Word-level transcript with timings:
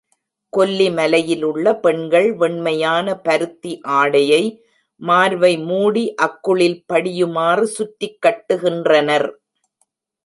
கொல்லி 0.53 0.85
மலையிலுள்ள 0.89 1.73
பெண்கள் 1.79 2.29
வெண்மையான 2.35 3.13
பருத்தி 3.21 3.73
ஆடையை, 3.97 4.41
மார்பை 5.01 5.53
மூடி 5.59 6.05
அக்குளில் 6.21 6.79
படியுமாறு 6.93 7.67
சுற்றிக் 7.75 8.19
கட்டுகின்றனர். 8.25 9.29